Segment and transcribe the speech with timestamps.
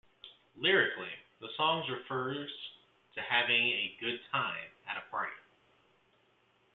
[0.55, 2.49] Lyrically, the songs refers
[3.13, 5.31] to having a good time at a party.